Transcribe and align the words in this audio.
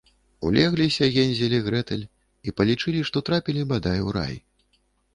Улегліся 0.47 1.09
Гензель 1.17 1.53
і 1.59 1.61
Грэтэль 1.69 2.07
і 2.47 2.57
палічылі, 2.57 3.07
што 3.13 3.27
трапілі, 3.29 3.71
бадай, 3.77 3.99
у 4.09 4.21
рай 4.21 4.35